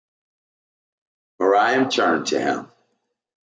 [1.37, 2.71] Miriam turned to him.